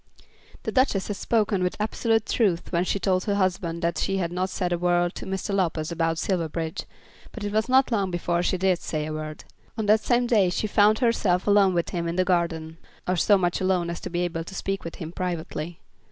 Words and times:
The 0.63 0.71
Duchess 0.71 1.09
had 1.09 1.15
spoken 1.15 1.61
with 1.61 1.79
absolute 1.79 2.25
truth 2.25 2.71
when 2.71 2.83
she 2.85 2.97
told 2.97 3.25
her 3.25 3.35
husband 3.35 3.83
that 3.83 3.99
she 3.99 4.17
had 4.17 4.31
not 4.31 4.49
said 4.49 4.73
a 4.73 4.77
word 4.79 5.13
to 5.13 5.27
Mr. 5.27 5.53
Lopez 5.53 5.91
about 5.91 6.17
Silverbridge, 6.17 6.85
but 7.31 7.43
it 7.43 7.53
was 7.53 7.69
not 7.69 7.91
long 7.91 8.09
before 8.09 8.41
she 8.41 8.57
did 8.57 8.79
say 8.79 9.05
a 9.05 9.13
word. 9.13 9.43
On 9.77 9.85
that 9.85 9.99
same 9.99 10.25
day 10.25 10.49
she 10.49 10.65
found 10.65 10.97
herself 10.97 11.45
alone 11.45 11.75
with 11.75 11.89
him 11.91 12.07
in 12.07 12.15
the 12.15 12.25
garden, 12.25 12.79
or 13.07 13.15
so 13.15 13.37
much 13.37 13.61
alone 13.61 13.91
as 13.91 13.99
to 14.01 14.09
be 14.09 14.21
able 14.21 14.43
to 14.45 14.55
speak 14.55 14.83
with 14.83 14.95
him 14.95 15.11
privately. 15.11 15.79